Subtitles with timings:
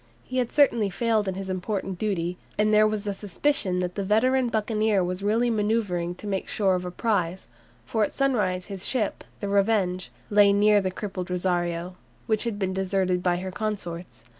[0.23, 4.03] He had certainly failed in his important duty, and there was a suspicion that the
[4.03, 7.47] veteran buccaneer was really manoeuvring to make sure of a prize,
[7.85, 12.73] for at sunrise his ship, the "Revenge," lay near the crippled "Rosario," which had been
[12.73, 14.23] deserted by her consorts.